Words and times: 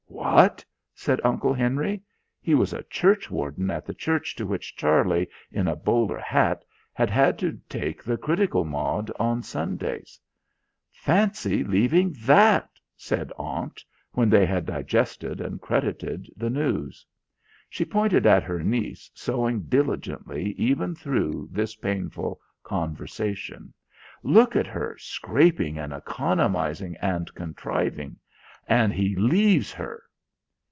"What!" 0.21 0.63
said 0.95 1.19
Uncle 1.25 1.53
Henry. 1.53 2.01
He 2.39 2.53
was 2.53 2.71
a 2.73 2.83
churchwarden 2.83 3.69
at 3.69 3.85
the 3.85 3.93
church 3.93 4.33
to 4.37 4.45
which 4.45 4.77
Charlie, 4.77 5.27
in 5.51 5.67
a 5.67 5.75
bowler 5.75 6.19
hat, 6.19 6.63
had 6.93 7.09
had 7.09 7.37
to 7.39 7.59
take 7.67 8.01
the 8.01 8.17
critical 8.17 8.63
Maud 8.63 9.11
on 9.19 9.43
Sundays. 9.43 10.19
"Fancy 10.93 11.65
leaving 11.65 12.15
that!" 12.21 12.69
said 12.95 13.33
Aunt, 13.37 13.83
when 14.13 14.29
they 14.29 14.45
had 14.45 14.65
digested 14.65 15.41
and 15.41 15.59
credited 15.59 16.29
the 16.37 16.49
news. 16.51 17.05
She 17.69 17.83
pointed 17.83 18.25
at 18.25 18.43
her 18.43 18.63
niece 18.63 19.11
sewing 19.13 19.63
diligently 19.63 20.51
even 20.51 20.95
through 20.95 21.49
this 21.51 21.75
painful 21.75 22.39
conversation. 22.63 23.73
"Look 24.23 24.55
at 24.55 24.67
her 24.67 24.97
scraping 24.97 25.77
and 25.77 25.91
economising 25.91 26.95
and 26.97 27.33
contriving. 27.35 28.17
And 28.69 28.93
he 28.93 29.15
leaves 29.17 29.73
her!" 29.73 30.03